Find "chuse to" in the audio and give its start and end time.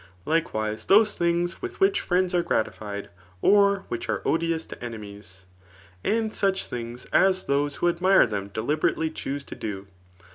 9.11-9.53